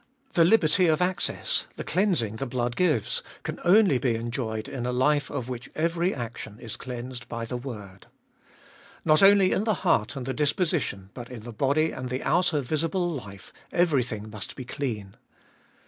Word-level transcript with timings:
The 0.33 0.43
liberty 0.43 0.87
of 0.87 0.99
access, 0.99 1.67
the 1.75 1.83
cleansing 1.83 2.37
the 2.37 2.47
blood 2.47 2.75
gives, 2.75 3.21
can 3.43 3.59
only 3.63 3.99
be 3.99 4.15
enjoyed 4.15 4.67
in 4.67 4.87
a 4.87 4.91
life 4.91 5.29
of 5.29 5.47
which 5.47 5.69
every 5.75 6.11
action 6.11 6.57
is 6.59 6.75
cleansed 6.75 7.29
by 7.29 7.45
the 7.45 7.55
word. 7.55 8.07
Not 9.05 9.21
only 9.21 9.51
in 9.51 9.63
the 9.63 9.75
heart 9.85 10.15
and 10.15 10.25
the 10.25 10.33
disposition, 10.33 11.11
but 11.13 11.29
in 11.29 11.43
the 11.43 11.53
body 11.53 11.91
and 11.91 12.09
the 12.09 12.23
outer 12.23 12.61
visible 12.61 13.11
life, 13.11 13.53
everything 13.71 14.31
must 14.31 14.55
be 14.55 14.65
clean. 14.65 15.17